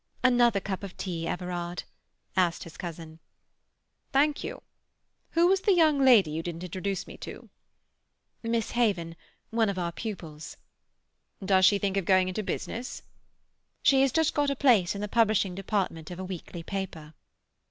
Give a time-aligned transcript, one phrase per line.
[0.23, 1.83] "Another cup of tea, Everard?"
[2.35, 3.19] asked his cousin.
[4.11, 4.63] "Thank you.
[5.33, 7.51] Who was the young lady you didn't introduce me to?"
[8.41, 10.57] "Miss Haven—one of our pupils."
[11.45, 13.03] "Does she think of going into business?"
[13.83, 17.13] "She has just got a place in the publishing department of a weekly paper."